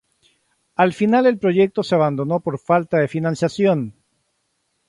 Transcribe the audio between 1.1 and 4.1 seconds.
el proyecto se abandonó por falta de financiación.